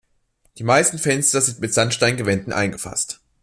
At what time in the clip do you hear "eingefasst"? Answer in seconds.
2.53-3.19